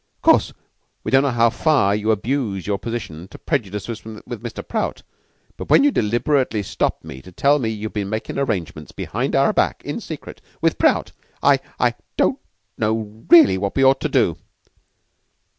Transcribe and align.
Of 0.17 0.21
course 0.23 0.51
we 1.03 1.11
don't 1.11 1.21
know 1.21 1.29
how 1.29 1.51
far 1.51 1.93
you 1.95 2.09
abuse 2.09 2.65
your 2.65 2.79
position 2.79 3.27
to 3.27 3.37
prejudice 3.37 3.87
us 3.87 4.03
with 4.03 4.41
Mr. 4.41 4.67
Prout; 4.67 5.03
but 5.57 5.69
when 5.69 5.83
you 5.83 5.91
deliberately 5.91 6.63
stop 6.63 7.03
me 7.03 7.21
to 7.21 7.31
tell 7.31 7.59
me 7.59 7.69
you've 7.69 7.93
been 7.93 8.09
makin' 8.09 8.39
arrangements 8.39 8.91
behind 8.91 9.35
our 9.35 9.53
back 9.53 9.83
in 9.85 9.99
secret 10.01 10.41
with 10.59 10.79
Prout 10.79 11.11
I 11.43 11.59
I 11.79 11.93
don't 12.17 12.39
know 12.79 13.21
really 13.29 13.59
what 13.59 13.75
we 13.75 13.83
ought 13.85 14.01
to 14.01 14.09
do." 14.09 14.37